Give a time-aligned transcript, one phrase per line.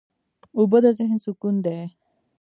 [0.57, 1.79] اوبه د ذهن سکون دي.